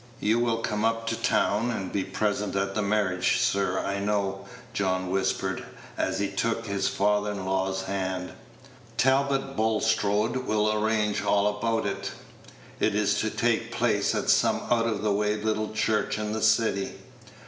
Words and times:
"You 0.19 0.39
will 0.39 0.63
come 0.63 0.83
up 0.83 1.05
to 1.09 1.15
town, 1.15 1.69
and 1.69 1.91
be 1.91 2.03
present 2.03 2.55
at 2.55 2.73
the 2.73 2.81
marriage, 2.81 3.37
sir, 3.37 3.77
I 3.79 3.99
know," 3.99 4.45
John 4.73 5.11
whispered, 5.11 5.63
as 5.95 6.17
he 6.17 6.27
took 6.27 6.65
his 6.65 6.87
father 6.87 7.31
in 7.33 7.45
law's 7.45 7.83
hand. 7.83 8.31
"Talbot 8.97 9.55
Bulstrode 9.55 10.37
will 10.47 10.73
arrange 10.73 11.23
all 11.23 11.47
about 11.55 11.85
it. 11.85 12.13
It 12.79 12.95
is 12.95 13.19
to 13.19 13.29
take 13.29 13.71
place 13.71 14.15
at 14.15 14.31
some 14.31 14.61
out 14.71 14.87
of 14.87 15.03
the 15.03 15.11
way 15.11 15.35
little 15.35 15.69
church 15.71 16.17
in 16.17 16.33
the 16.33 16.41
city. 16.41 16.95